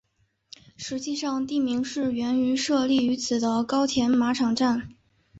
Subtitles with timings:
[0.77, 4.89] 实际上地名是源自于设立于此的高田马场站。